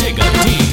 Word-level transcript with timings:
take 0.00 0.18
a 0.18 0.44
deep 0.44 0.69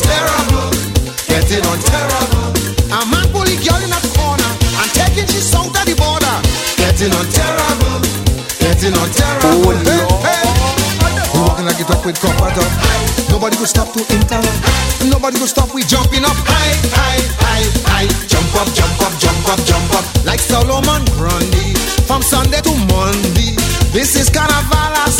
unbearable, 0.00 0.70
getting 1.28 1.64
unbearable. 1.64 2.48
A 2.90 2.98
man 3.12 3.26
pulling 3.32 3.60
girl 3.60 3.80
in 3.84 3.92
a 3.92 4.00
corner 4.16 4.52
and 4.80 4.90
taking 4.96 5.28
she 5.28 5.40
south 5.40 5.68
of 5.68 5.84
the 5.84 5.94
border, 5.94 6.36
getting 6.80 7.12
unbearable, 7.12 8.00
getting 8.60 8.96
unbearable. 8.96 9.60
Oh, 9.60 10.24
hey, 10.24 10.40
hey. 10.40 10.44
We're 11.32 11.44
walking 11.46 11.66
like 11.66 11.80
it 11.80 11.90
up 11.90 12.04
with 12.04 12.20
copper 12.20 12.50
top. 12.52 12.72
Nobody 13.30 13.56
could 13.56 13.68
stop 13.68 13.92
to 13.92 14.00
interrupt. 14.12 14.60
Nobody 15.06 15.38
could 15.38 15.48
stop. 15.48 15.72
We 15.74 15.82
jumping 15.84 16.24
up 16.24 16.36
high, 16.48 16.76
high, 16.96 17.22
high, 17.40 17.66
high. 17.86 18.08
Jump 18.26 18.50
up, 18.56 18.68
jump 18.72 18.96
up, 19.04 19.14
jump 19.20 19.48
up, 19.48 19.60
jump 19.64 19.90
up. 19.94 20.04
Like 20.24 20.40
Solomon 20.40 21.04
Grundy 21.16 21.76
from 22.08 22.22
Sunday 22.22 22.60
to 22.64 22.72
Monday. 22.88 23.56
This 23.92 24.14
is 24.14 24.30
Carnival, 24.30 25.10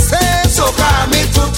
so 0.49 0.71
call 0.73 1.07
me 1.09 1.27
to 1.35 1.51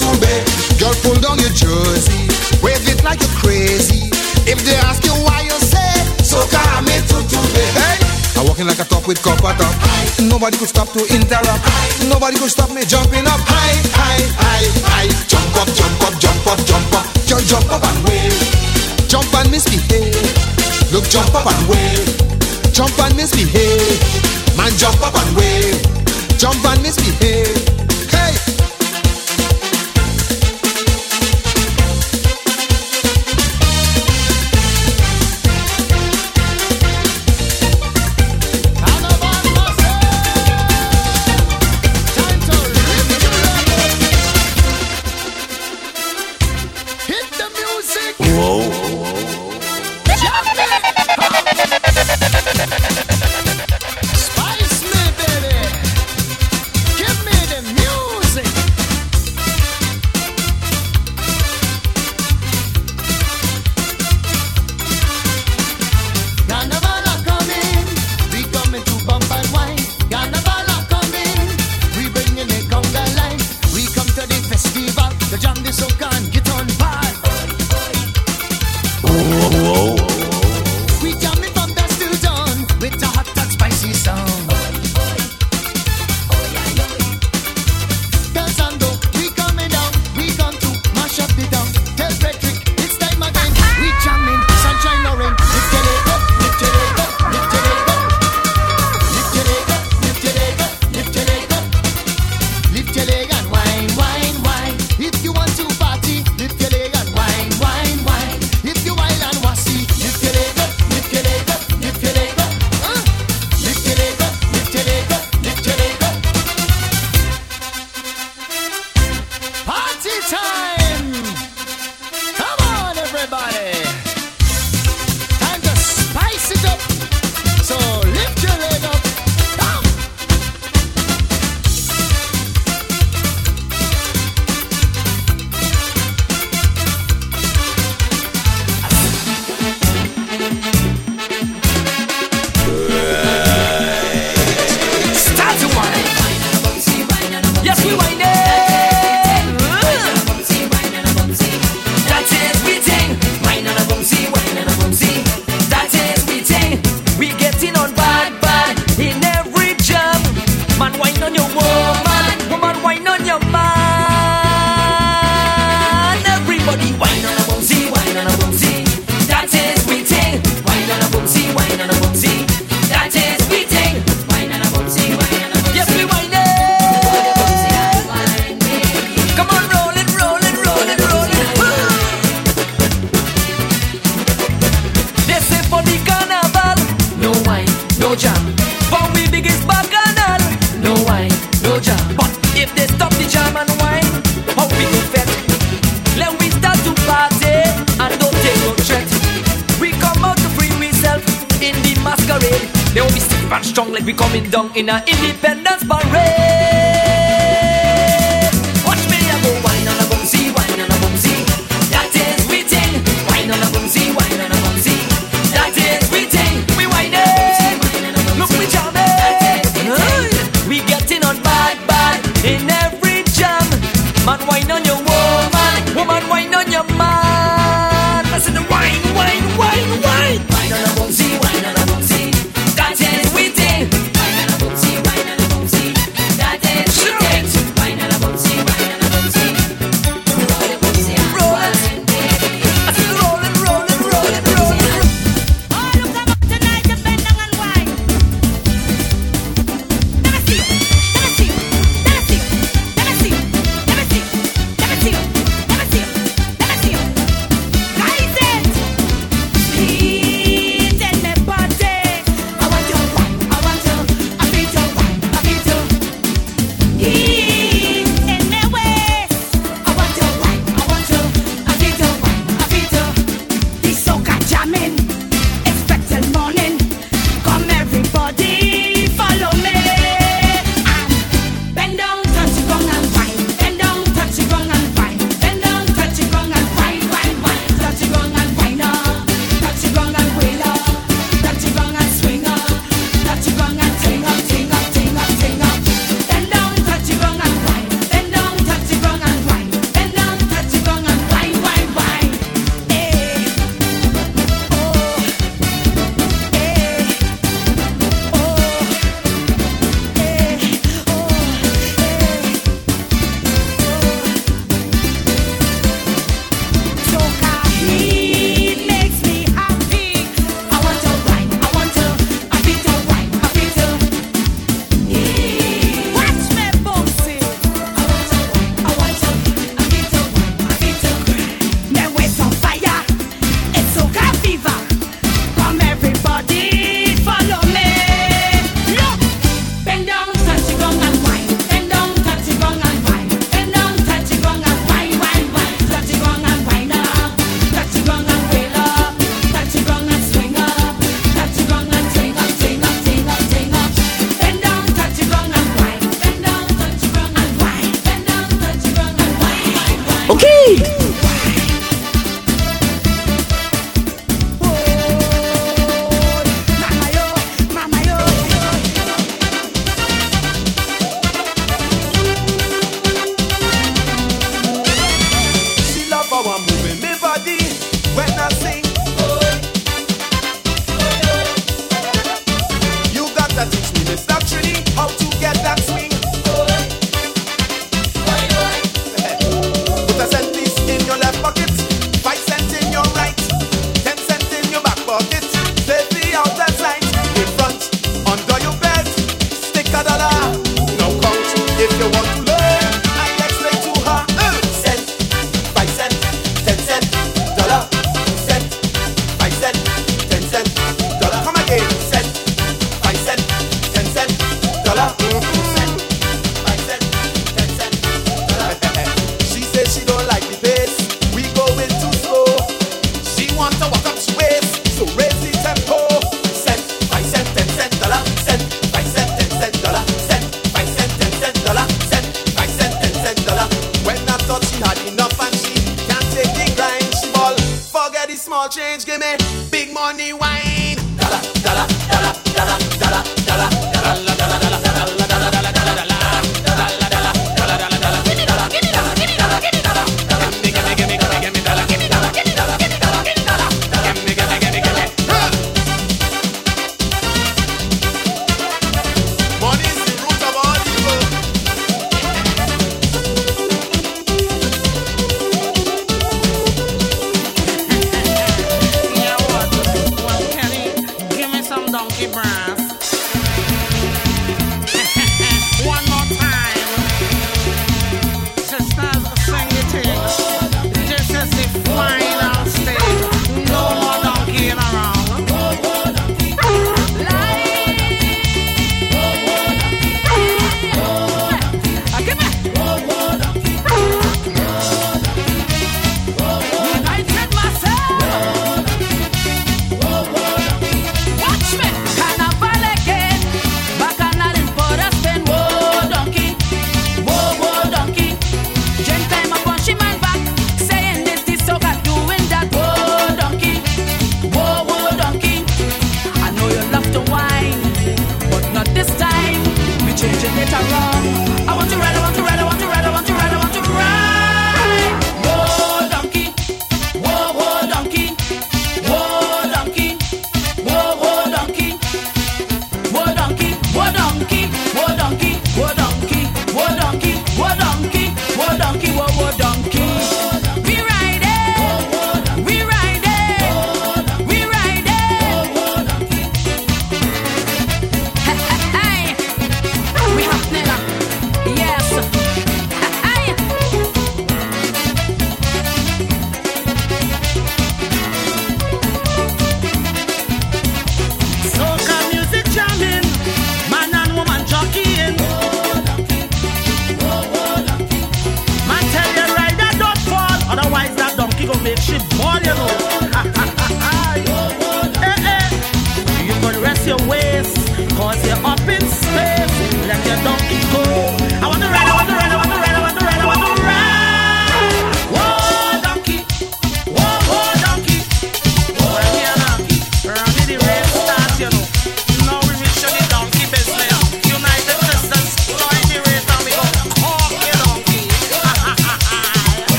Girl, 0.79 0.93
pull 1.03 1.15
down 1.21 1.37
your 1.39 1.53
jersey 1.53 2.42
wave 2.63 2.87
it 2.87 3.03
like 3.03 3.19
you're 3.19 3.37
crazy. 3.43 4.07
If 4.47 4.63
they 4.63 4.75
ask 4.87 5.03
you 5.03 5.13
why, 5.27 5.43
you 5.43 5.57
say, 5.59 5.91
Soca 6.23 6.63
me 6.87 6.95
tutu 7.05 7.39
Hey, 7.75 7.99
I'm 8.39 8.47
walking 8.47 8.65
like 8.65 8.79
a 8.79 8.87
top 8.87 9.05
with 9.05 9.21
copper 9.21 9.53
top. 9.53 9.75
Nobody 10.23 10.57
could 10.57 10.71
stop 10.71 10.87
to 10.95 11.03
interrupt. 11.11 11.61
Aye. 11.67 12.07
Nobody 12.07 12.39
could 12.39 12.49
stop 12.49 12.71
me 12.71 12.83
jumping 12.87 13.27
up. 13.27 13.39
High, 13.43 13.77
high, 13.91 14.23
high, 14.39 14.67
high. 14.87 15.11
Jump 15.27 15.55
up, 15.59 15.67
jump 15.75 16.01
up, 16.07 16.15
jump 16.19 16.47
up, 16.47 16.59
jump 16.65 16.93
up. 16.95 17.05
Just 17.27 17.47
jump 17.51 17.67
up 17.71 17.83
and 17.83 17.99
wave. 18.07 18.39
Jump 19.11 19.29
and 19.35 19.51
misbehave. 19.51 20.15
Look, 20.91 21.05
jump 21.11 21.35
up 21.35 21.45
and 21.45 21.63
wave. 21.67 22.07
Jump 22.71 22.97
and 22.99 23.15
misbehave. 23.15 23.99
Man, 24.57 24.71
jump 24.79 24.99
up 25.03 25.15
and 25.15 25.31
wave. 25.35 25.79
Jump 26.39 26.63
and 26.65 26.81
misbehave. 26.81 27.62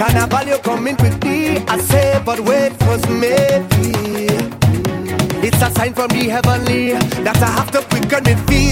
Carnival, 0.00 0.48
you 0.48 0.58
coming 0.60 0.96
with 0.96 1.22
me. 1.24 1.58
I 1.68 1.78
say, 1.78 2.22
but 2.24 2.40
wait 2.40 2.72
for 2.72 2.96
maybe. 3.10 3.92
It's 5.46 5.60
a 5.60 5.70
sign 5.72 5.92
from 5.92 6.08
the 6.08 6.26
heavenly 6.26 6.92
that 7.22 7.36
I 7.36 7.50
have 7.50 7.70
to 7.72 7.82
quicken 7.82 8.24
with 8.24 8.46
thee. 8.46 8.69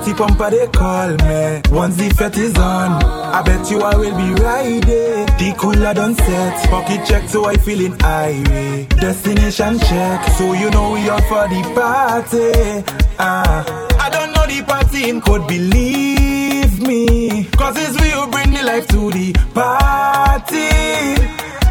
Party 0.00 0.14
pumper, 0.14 0.48
they 0.48 0.66
call 0.68 1.10
me. 1.10 1.60
Once 1.70 1.96
the 1.96 2.08
fete 2.16 2.38
is 2.38 2.56
on, 2.56 3.04
I 3.04 3.42
bet 3.42 3.70
you 3.70 3.82
I 3.82 3.94
will 3.96 4.16
be 4.16 4.42
riding. 4.42 5.26
The 5.36 5.54
cooler 5.58 5.92
done 5.92 6.14
set. 6.14 6.70
Pocket 6.70 7.06
check, 7.06 7.28
so 7.28 7.44
I 7.44 7.56
feeling 7.58 7.98
highway. 8.00 8.86
Destination 8.86 9.78
check, 9.78 10.26
so 10.38 10.54
you 10.54 10.70
know 10.70 10.92
we 10.92 11.06
are 11.10 11.20
for 11.28 11.46
the 11.48 11.60
party. 11.74 12.82
Ah, 13.18 13.62
uh, 13.62 13.88
I 14.00 14.08
don't 14.08 14.32
know 14.32 14.46
the 14.46 14.64
party 14.64 15.10
in 15.10 15.20
code, 15.20 15.46
believe 15.46 16.80
me. 16.80 17.44
Cause 17.58 17.76
it's 17.76 18.00
we 18.00 18.08
who 18.08 18.26
bring 18.30 18.52
the 18.54 18.62
life 18.62 18.86
to 18.88 19.10
the 19.10 19.34
party. 19.52 20.72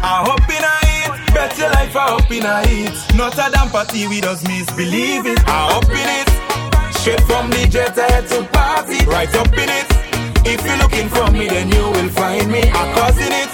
I 0.06 0.22
hope 0.22 0.48
in 0.54 0.62
a 0.62 0.76
it, 0.94 1.34
bet 1.34 1.58
your 1.58 1.70
life 1.70 1.96
I 1.96 2.10
hope 2.10 2.30
in 2.30 2.46
a 2.46 2.62
it. 2.62 3.16
Not 3.16 3.34
a 3.34 3.50
damn 3.50 3.70
party 3.70 4.06
we 4.06 4.20
just 4.20 4.46
misbelieve 4.46 5.26
it. 5.26 5.40
I 5.48 5.72
hope 5.72 5.90
in 5.90 5.96
it. 5.98 6.29
Straight 7.00 7.20
from 7.22 7.48
the 7.48 7.66
jet 7.66 7.96
head 7.96 8.28
to 8.28 8.44
party, 8.52 9.00
right 9.08 9.32
up 9.40 9.48
in 9.56 9.70
it. 9.72 9.88
If 10.44 10.60
you're 10.60 10.76
looking 10.84 11.08
for 11.08 11.32
me, 11.32 11.48
then 11.48 11.72
you 11.72 11.80
will 11.80 12.10
find 12.12 12.52
me. 12.52 12.60
I'm 12.60 12.92
causing 12.92 13.32
it, 13.32 13.48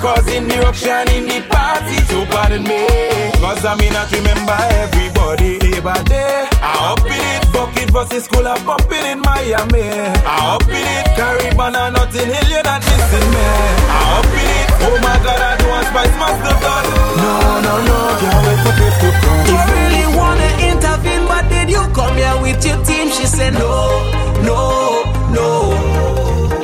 causing 0.00 0.48
the 0.48 0.56
ruction 0.64 1.04
in 1.12 1.28
the 1.28 1.44
party. 1.52 2.00
So 2.08 2.24
pardon 2.32 2.64
me, 2.64 2.88
cause 3.44 3.60
I 3.68 3.76
may 3.76 3.90
not 3.92 4.08
remember 4.08 4.56
everybody 4.80 5.58
day 5.60 5.80
by 5.84 6.00
day. 6.08 6.48
I 6.64 6.96
up 6.96 7.04
in 7.04 7.12
it, 7.12 7.44
bucket 7.52 7.90
versus 7.92 8.24
school, 8.24 8.48
I'm 8.48 8.56
popping 8.64 9.04
in 9.04 9.20
Miami. 9.20 9.92
I 10.24 10.56
up 10.56 10.64
in 10.64 10.80
it, 10.96 11.12
Caribbean 11.12 11.76
or 11.76 11.90
nothing, 11.92 12.24
hill, 12.24 12.48
you're 12.48 12.64
not 12.64 12.80
missing 12.80 13.28
me. 13.36 13.46
I 13.92 14.00
up 14.16 14.32
in 14.32 14.48
it, 14.48 14.68
oh 14.80 14.96
my 15.04 15.20
god, 15.20 15.40
I 15.44 15.60
do 15.60 15.68
want 15.68 15.86
spice, 15.92 16.16
must 16.16 16.40
have 16.40 16.56
done. 16.56 16.88
No, 17.20 17.32
no, 17.68 17.74
no, 17.84 17.96
can't 18.16 18.40
wait 18.48 18.58
for 18.64 18.74
this 18.80 18.96
to 18.96 19.08
come 19.20 19.81
come 21.94 22.16
here 22.16 22.36
with 22.42 22.64
your 22.64 22.78
team? 22.84 23.08
She 23.10 23.26
said, 23.26 23.52
No, 23.54 23.72
no, 24.42 24.60
no. 25.36 25.48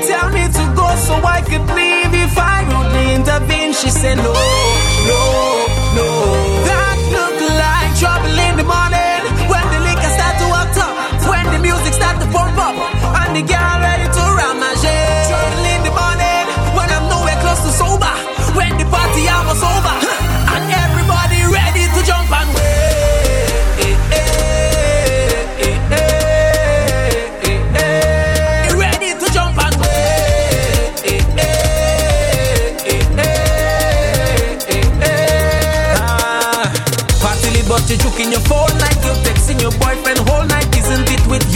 Tell 0.07 0.29
me 0.31 0.45
to 0.47 0.65
go 0.75 0.89
so 1.07 1.15
I 1.37 1.41
could 1.43 1.67
leave 1.77 2.13
if 2.15 2.35
I 2.39 2.59
would 2.69 2.93
intervene. 3.17 3.73
She 3.73 3.91
said, 3.91 4.17
No, 4.17 4.33
no, 5.11 5.23
no. 5.99 6.09
That 6.69 6.99
look 7.17 7.39
like 7.63 7.91
trouble 8.01 8.39
in 8.47 8.55
the 8.61 8.67
morning 8.75 9.21
when 9.51 9.65
the 9.73 9.81
liquor 9.87 10.13
start 10.17 10.35
to 10.43 10.47
act 10.61 10.77
up, 10.79 10.95
when 11.31 11.45
the 11.55 11.61
music 11.61 11.93
start 11.95 12.17
to 12.23 12.27
pump 12.31 12.59
up, 12.59 12.75
and 13.23 13.37
the 13.37 13.43
girl 13.43 13.98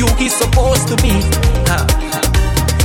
you 0.03 0.15
he's 0.17 0.35
supposed 0.35 0.89
to 0.89 0.97
be. 0.97 1.15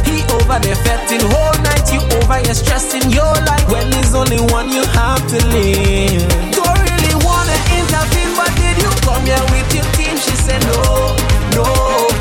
He 0.06 0.22
over 0.38 0.60
there 0.61 0.77
fetting 0.85 1.26
whole 1.34 1.57
night, 1.65 1.85
you 1.91 2.02
over 2.18 2.38
here 2.45 2.53
stressing 2.53 3.10
your 3.10 3.34
life. 3.49 3.65
when 3.72 3.91
he's 3.91 4.14
only 4.14 4.39
one 4.53 4.69
you 4.69 4.84
have 4.99 5.23
to 5.34 5.39
leave. 5.53 6.22
Don't 6.53 6.80
really 6.88 7.15
wanna 7.26 7.57
intervene, 7.77 8.31
but 8.38 8.52
did 8.61 8.77
you 8.84 8.91
come 9.02 9.26
here 9.26 9.45
with 9.53 9.69
your 9.73 9.88
team? 9.98 10.15
She 10.26 10.35
said 10.45 10.61
no, 10.69 11.15
no. 11.57 12.16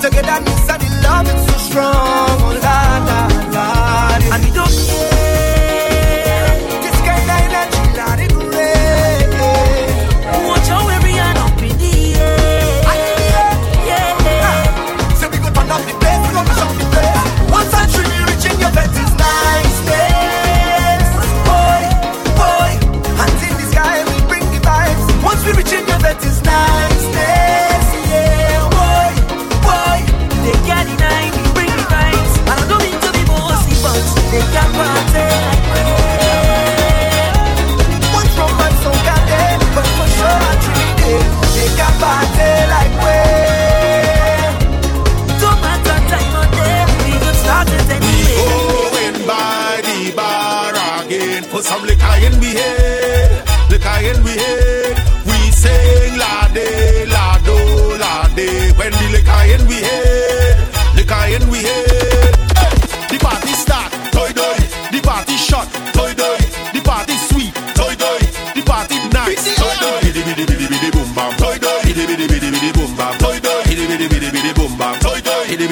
Togetherness 0.00 0.70
and 0.70 0.82
the 0.82 0.88
love, 1.02 1.28
it's 1.28 1.52
so 1.52 1.58
strong. 1.70 2.67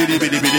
bidi 0.09 0.21
bidi 0.21 0.39
bidi 0.45 0.56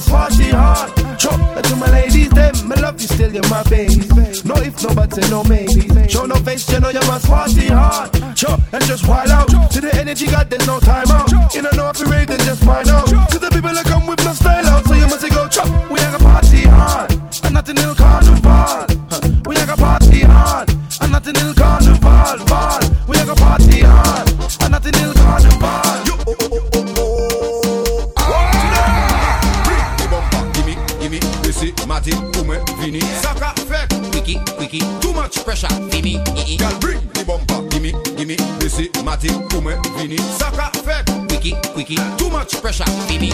dance 0.00 0.08
party 0.08 0.50
hard. 0.50 1.18
Chop 1.18 1.62
to 1.62 1.76
my 1.76 1.90
ladies, 1.90 2.30
them. 2.30 2.72
I 2.72 2.80
love 2.80 3.00
you 3.00 3.08
still, 3.08 3.32
you're 3.32 3.48
my 3.48 3.62
baby. 3.64 4.08
No 4.44 4.54
if, 4.56 4.82
no 4.82 4.94
buts, 4.94 5.18
and 5.18 5.30
no 5.30 5.44
maybe. 5.44 5.88
Show 6.08 6.26
no 6.26 6.36
face, 6.36 6.70
you 6.70 6.80
know 6.80 6.90
you 6.90 7.00
must 7.00 7.26
party 7.26 7.68
hard. 7.68 8.10
Chop 8.36 8.60
and 8.72 8.84
just 8.84 9.06
wild 9.06 9.30
out. 9.30 9.48
To 9.48 9.80
the 9.80 9.94
energy, 9.94 10.26
got 10.26 10.48
there's 10.50 10.66
no 10.66 10.80
time 10.80 11.10
out. 11.10 11.30
You 11.54 11.62
don't 11.62 11.76
know 11.76 11.90
if 11.90 12.00
you 12.00 12.06
rave, 12.06 12.28
then 12.28 12.38
just 12.40 12.64
find 12.64 12.88
out. 12.88 13.06
To 13.06 13.38
the 13.38 13.50
people 13.50 13.72
that 13.72 13.84
come 13.84 14.06
with 14.06 14.24
my 14.24 14.32
style 14.32 14.66
out, 14.66 14.84
so 14.86 14.94
you 14.94 15.06
must 15.06 15.28
go 15.30 15.48
chop. 15.48 15.68
We 15.90 16.00
are 16.00 16.14
a 16.14 16.18
party 16.18 16.62
hard, 16.62 17.12
and 17.44 17.54
nothing 17.54 17.76
will 17.76 17.94
carnival. 17.94 18.86
We 19.46 19.56
are 19.56 19.70
a 19.70 19.76
party 19.76 20.20
hard, 20.20 20.70
and 21.00 21.12
nothing 21.12 21.34
will 21.34 21.54
carnival. 21.54 22.80
We 23.08 23.16
are 23.18 23.30
a 23.30 23.36
party 23.36 23.80
hard, 23.80 24.28
and 24.62 24.72
nothing 24.72 24.94
will 25.02 25.14
carnival. 25.14 25.49
party, 39.20 39.48
come, 39.48 39.80
vini. 39.96 40.16
Saka, 40.16 40.70
wiki, 41.30 41.54
wiki 41.76 41.96
Too 42.16 42.30
much 42.30 42.60
pressure, 42.60 42.84
baby. 43.08 43.32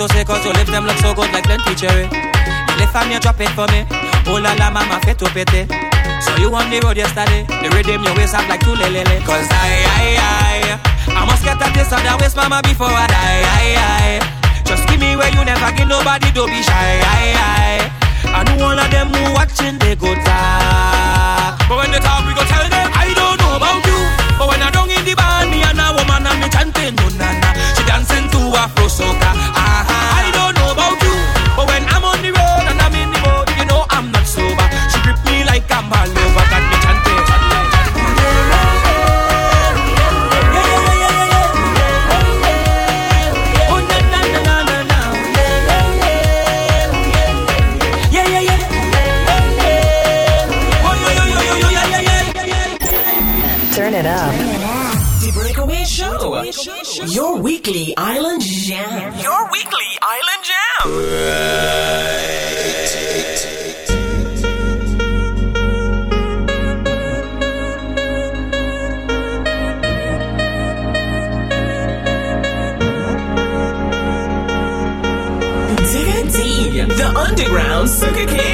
to 0.00 0.08
say 0.16 0.24
cause 0.24 0.40
your 0.48 0.54
lips 0.56 0.70
them 0.72 0.88
look 0.88 0.96
so 0.96 1.12
good 1.12 1.28
like 1.28 1.44
plenty 1.44 1.76
cherry. 1.76 2.08
You 2.08 2.74
if 2.80 2.96
I'm 2.96 3.12
drop 3.20 3.36
it 3.36 3.52
for 3.52 3.68
me 3.68 3.84
Oh 4.24 4.40
la 4.40 4.56
la, 4.56 4.72
mama, 4.72 4.96
fit 5.04 5.20
to 5.20 5.28
pity. 5.28 5.68
So 6.24 6.32
you 6.40 6.48
on 6.56 6.72
the 6.72 6.80
road 6.80 6.96
yesterday 6.96 7.44
The 7.44 7.68
rhythm 7.76 8.00
your 8.00 8.16
waist 8.16 8.32
up 8.32 8.48
like 8.48 8.64
two 8.64 8.72
lelele 8.72 9.20
Cause 9.28 9.44
I, 9.52 9.84
I, 9.84 10.06
I 10.16 11.20
I 11.20 11.22
must 11.28 11.44
get 11.44 11.60
a 11.60 11.68
taste 11.76 11.92
of 11.92 12.00
that 12.00 12.16
waist, 12.16 12.32
mama, 12.32 12.64
before 12.64 12.88
I 12.88 13.04
die. 13.12 13.44
I, 13.44 13.66
I 13.76 14.64
Just 14.64 14.88
give 14.88 15.00
me 15.04 15.20
where 15.20 15.28
you 15.36 15.44
never 15.44 15.68
give 15.76 15.88
nobody, 15.88 16.32
don't 16.32 16.48
be 16.48 16.64
shy. 16.64 16.72
I, 17.04 17.36
I 17.36 18.00
I 18.32 18.40
know 18.56 18.72
all 18.72 18.78
of 18.78 18.88
them 18.88 19.12
who 19.12 19.34
watching, 19.36 19.76
they 19.84 19.96
go 20.00 20.14
die. 20.24 21.56
But 21.68 21.76
when 21.76 21.90
they 21.92 22.00
talk, 22.00 22.24
we 22.24 22.32
go 22.32 22.44
tell 22.48 22.64
them 22.72 22.88
I 22.94 23.12
don't 23.12 23.36
know 23.36 23.52
about 23.58 23.84
you. 23.84 24.00
But 24.40 24.48
when 24.48 24.62
I 24.64 24.70
don't 24.72 24.88
in 24.88 25.04
the 25.04 25.12
band, 25.12 25.50
me 25.50 25.60
and 25.60 25.76
a 25.76 25.92
woman 25.92 26.24
and 26.24 26.38
me 26.40 26.48
chanting, 26.48 26.94
no 26.96 27.06
na 27.20 27.28
na. 27.36 27.50
She 27.74 27.82
dancing 27.84 28.30
to 28.32 28.40
Afro 28.56 28.86
soca. 28.88 29.69
it 54.00 54.06
up. 54.06 54.32
The 55.20 55.30
Breakaway 55.34 55.84
Show. 55.84 56.42
Your 57.06 57.36
weekly 57.36 57.94
island 57.96 58.42
jam. 58.42 59.18
Your 59.20 59.50
weekly 59.52 59.90
island 60.00 60.44
jam. 60.48 60.60
The 77.00 77.08
underground 77.16 77.88
sugar 77.90 78.26
king. 78.26 78.49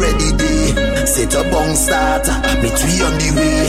ready 0.00 0.32
day. 0.32 0.72
Set 1.04 1.34
a 1.36 1.42
bong 1.52 1.76
start, 1.76 2.24
me 2.64 2.72
tree 2.72 3.00
on 3.04 3.14
the 3.20 3.28
way. 3.36 3.68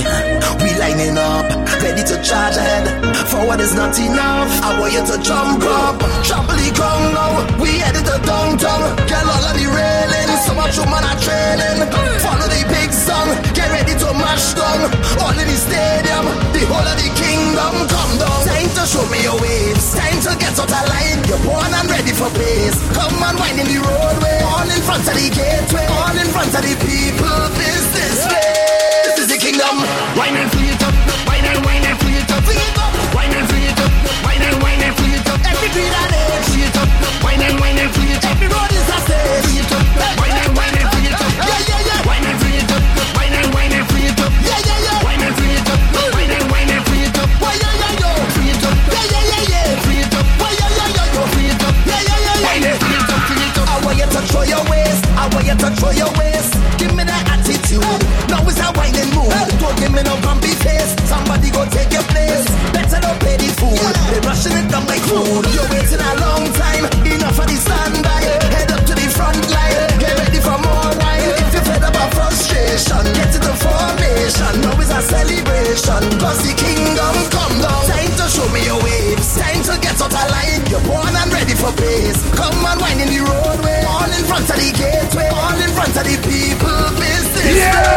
We 0.63 0.71
lining 0.79 1.17
up, 1.19 1.47
ready 1.83 2.03
to 2.07 2.15
charge 2.23 2.55
ahead. 2.55 2.87
Forward 3.27 3.59
is 3.59 3.75
not 3.75 3.93
enough. 3.99 4.49
I 4.63 4.79
want 4.79 4.93
you 4.95 5.03
to 5.03 5.17
jump 5.21 5.63
up, 5.63 5.99
trample 6.23 6.55
the 6.55 6.71
now. 7.11 7.33
We 7.59 7.83
headed 7.83 8.05
to 8.07 8.17
downtown. 8.23 8.95
Get 9.07 9.23
all 9.27 9.43
of 9.43 9.53
the 9.59 9.67
railing, 9.67 10.31
so 10.47 10.55
much 10.55 10.75
human 10.79 11.03
are 11.03 11.19
training. 11.19 11.79
Follow 12.23 12.47
the 12.47 12.61
big 12.71 12.89
song, 12.95 13.27
get 13.51 13.69
ready 13.75 13.93
to 13.99 14.09
mash 14.15 14.55
down. 14.55 14.87
All 15.19 15.35
in 15.35 15.47
the 15.47 15.57
stadium, 15.59 16.25
the 16.55 16.63
whole 16.71 16.87
of 16.87 16.95
the 16.95 17.09
kingdom 17.19 17.75
come 17.91 18.13
down. 18.19 18.39
Time 18.47 18.71
to 18.79 18.83
show 18.87 19.05
me 19.11 19.19
your 19.27 19.37
waves, 19.39 19.85
time 19.95 20.19
to 20.23 20.31
get 20.39 20.55
out 20.55 20.71
of 20.71 20.85
line. 20.91 21.19
You're 21.27 21.43
born 21.43 21.71
and 21.71 21.87
ready 21.91 22.13
for 22.15 22.31
pace. 22.31 22.79
Come 22.95 23.19
on, 23.19 23.35
windin' 23.35 23.67
the 23.67 23.79
roadway 23.83 24.30
in 24.81 24.87
front 24.87 25.07
of 25.07 25.13
the 25.13 25.29
gateway, 25.29 25.85
all 25.93 26.17
in 26.17 26.25
front 26.33 26.49
of 26.57 26.61
the 26.65 26.73
people. 26.81 27.37
this 27.53 27.93
yeah. 27.93 28.33
way. 28.33 28.49
This 29.05 29.19
is 29.21 29.27
the 29.29 29.37
kingdom. 29.37 29.77
Wine 30.17 30.33
and 30.33 30.49
free 30.51 30.73
it 30.73 30.81
up, 30.81 30.93
wine 31.29 31.45
and 31.45 31.61
wine 31.65 31.85
and 31.85 31.97
free 32.01 32.17
it 32.17 32.31
up, 32.31 32.41
free 32.41 32.57
it 32.57 32.77
up. 32.81 32.89
Wine 33.13 33.29
and 33.29 33.45
free 33.45 33.69
it 33.69 33.77
up, 33.77 33.91
wine 34.25 34.41
and 34.41 34.57
wine 34.57 34.81
and 34.81 34.95
free 34.97 35.13
it 35.13 35.27
up. 35.29 35.37
Every 35.45 35.69
greed 35.69 35.93
I 35.93 36.05
age, 36.17 36.45
free 36.49 36.65
it 36.65 36.77
up, 36.81 36.89
wine 37.21 37.41
and 37.45 37.59
wine 37.61 37.77
and 37.77 37.91
free 37.93 38.09
it 38.09 38.25
up. 38.25 38.40
for 55.81 55.91
your 55.93 56.11
way. 56.13 56.30
to 85.93 86.03
the 86.03 86.17
people 86.23 86.99
missing. 86.99 87.55
Yeah! 87.55 87.90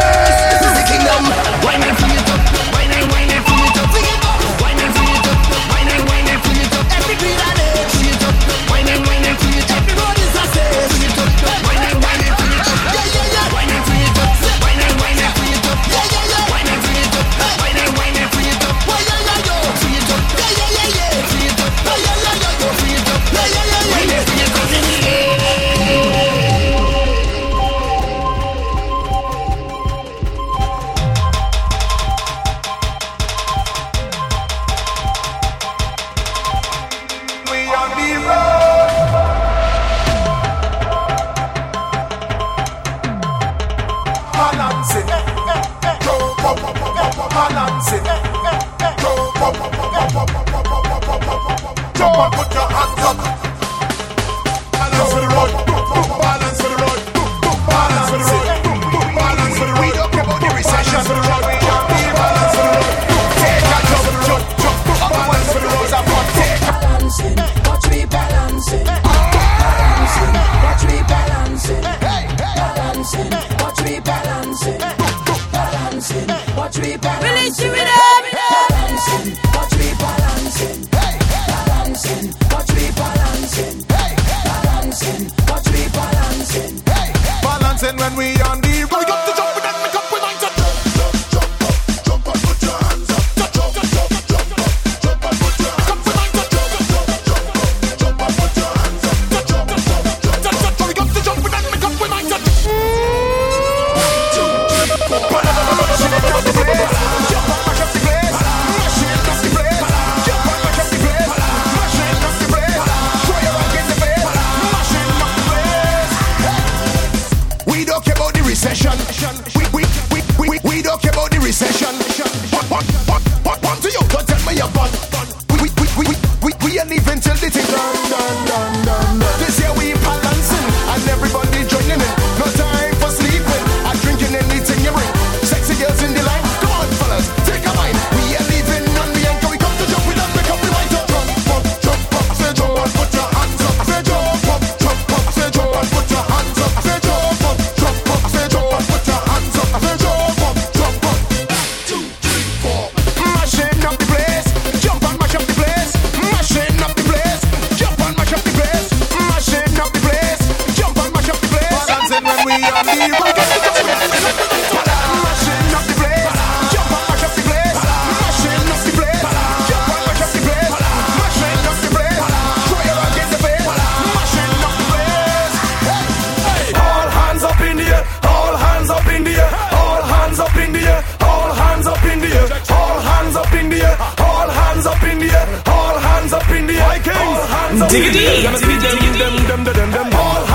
Dig 187.95 188.07
it, 188.07 188.43
Let 188.43 188.51
me 188.51 188.57
see 188.59 188.77
them, 188.83 189.63
them, 189.63 189.63
them, 189.63 189.91
them, 189.91 190.54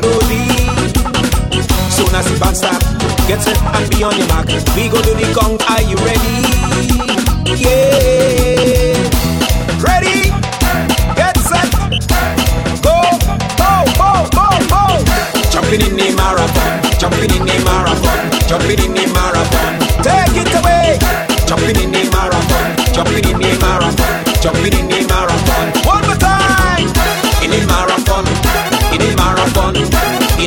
melody. 0.00 0.44
Soon 1.90 2.12
as 2.14 2.26
the 2.28 2.36
band 2.40 2.56
start, 2.56 2.82
get 3.28 3.40
set 3.42 3.56
and 3.56 3.88
be 3.90 4.04
on 4.04 4.16
your 4.16 4.28
mark. 4.28 4.48
We 4.76 4.88
go 4.88 5.00
do 5.02 5.14
the 5.14 5.26
count. 5.32 5.62
Are 5.70 5.82
you 5.82 5.96
ready? 6.04 6.36
Yeah. 7.56 8.96
Ready? 9.80 10.30
Get 11.16 11.36
set. 11.48 11.70
Go, 12.84 12.96
go, 13.56 13.72
go, 14.00 14.10
go, 14.36 14.46
go. 14.68 14.82
Jumping 15.52 15.82
in 15.86 15.96
the 15.96 16.08
marathon. 16.16 16.72
Jumping 17.00 17.32
in 17.32 17.44
the 17.46 17.56
marathon. 17.64 18.18
Jumping 18.48 18.80
in 18.84 18.92
the 18.92 19.04
marathon. 19.16 19.72
Take 20.04 20.36
it 20.42 20.52
away. 20.60 20.98
Jumping 21.48 21.78
in 21.82 21.90
the 21.92 22.02
marathon. 22.12 22.66
Jumping 22.92 23.24
in 23.30 23.38
the 23.40 23.50
marathon. 23.60 24.12
Jumping 24.42 24.74
in 24.78 24.88
the 24.88 25.00
marathon. 25.08 25.35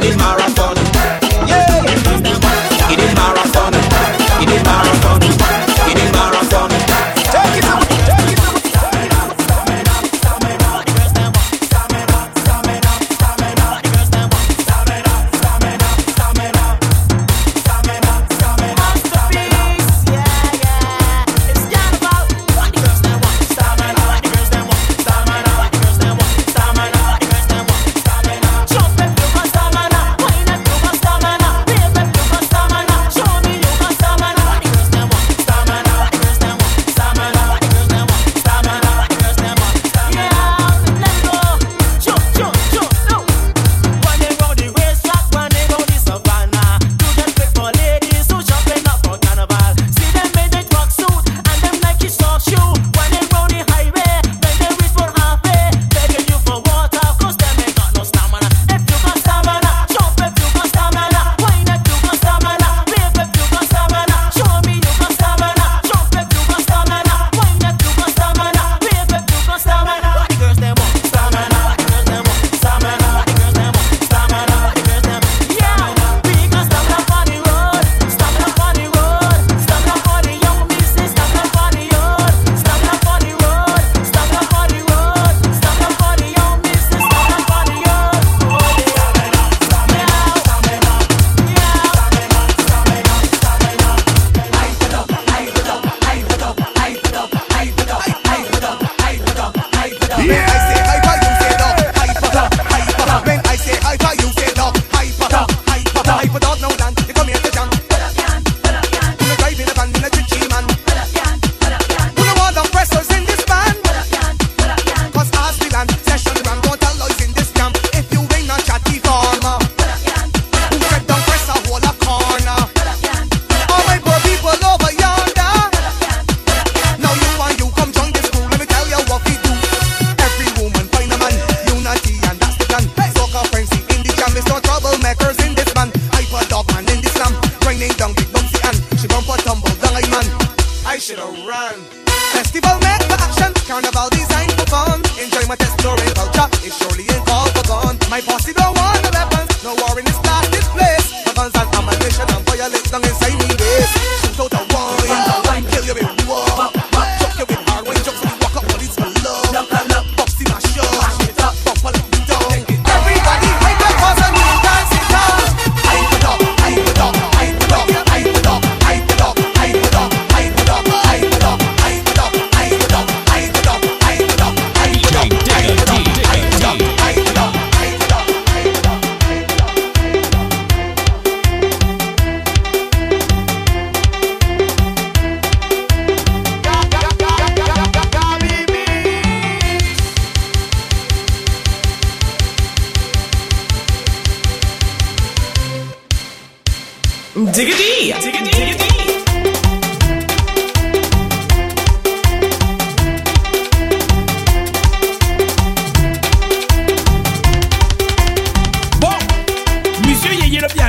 in 0.04 0.18
my 0.18 0.30
mara 0.38 0.49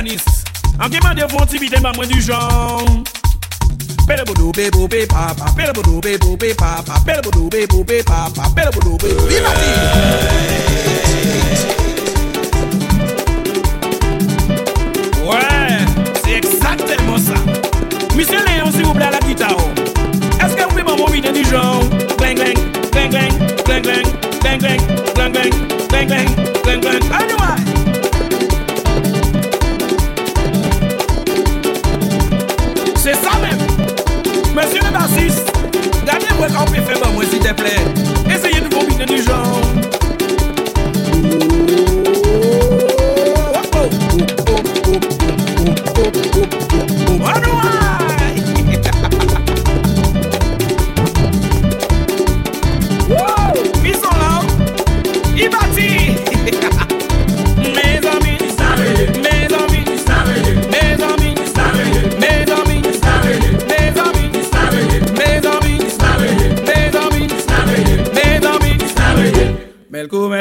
pianiste, 0.03 0.45
en 0.79 0.89
demandant 0.89 1.27
pour 1.27 1.41
un 1.41 1.45
petit 1.45 1.59
bit 1.59 1.75
moi 1.95 2.05
du 2.05 2.21
genre. 2.21 2.85
Papa, 4.07 4.23
be 4.25 5.05
papa, 5.07 5.45
pele 5.55 5.71
boudou 5.73 7.45
papa, 8.03 8.49
Ouais, 15.23 15.77
c'est 16.23 16.37
exactement 16.37 17.17
ça. 17.17 17.33
Monsieur 18.15 18.39
Léon, 18.45 18.71
s'il 18.71 18.85
vous 18.85 18.93
plaît, 18.93 19.05
à 19.05 19.11
la 19.11 19.19
guitare. 19.19 19.55
Est-ce 20.43 20.55
que 20.55 20.63
vous 20.63 20.69
pouvez 20.69 20.83
m'envoyer 20.83 21.31
du 21.31 21.43
genre. 21.49 21.81
Monsieur 34.53 34.81
le 34.83 34.91
bassiste, 34.91 35.51
gardez-moi 36.05 36.47
quand 36.53 36.63
on 36.63 36.71
peut 36.71 36.81
faire 36.81 37.11
moi, 37.13 37.23
s'il 37.25 37.39
te 37.39 37.53
plaît. 37.53 37.79
Essayez 38.29 38.61
de 38.61 38.73
combiner 38.73 39.05
du 39.05 39.23
genre. 39.23 39.61